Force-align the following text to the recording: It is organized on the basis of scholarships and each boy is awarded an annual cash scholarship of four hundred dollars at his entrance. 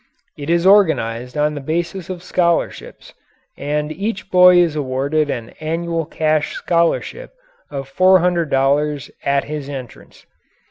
It 0.35 0.49
is 0.49 0.65
organized 0.65 1.37
on 1.37 1.53
the 1.53 1.61
basis 1.61 2.09
of 2.09 2.23
scholarships 2.23 3.13
and 3.55 3.91
each 3.91 4.31
boy 4.31 4.57
is 4.57 4.75
awarded 4.75 5.29
an 5.29 5.51
annual 5.59 6.07
cash 6.07 6.53
scholarship 6.55 7.33
of 7.69 7.87
four 7.87 8.17
hundred 8.17 8.49
dollars 8.49 9.11
at 9.23 9.43
his 9.43 9.69
entrance. 9.69 10.25